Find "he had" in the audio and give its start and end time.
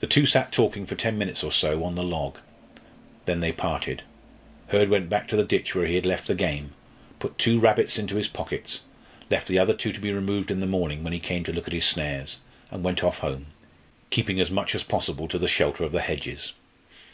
5.86-6.06